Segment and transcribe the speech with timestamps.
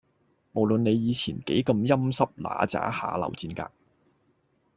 [0.53, 3.71] 無論你以前幾咁陰騭嗱喳下流賤格